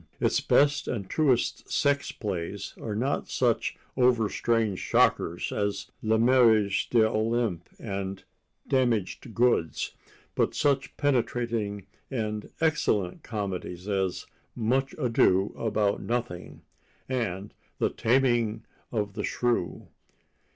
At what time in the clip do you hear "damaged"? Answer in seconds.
8.67-9.35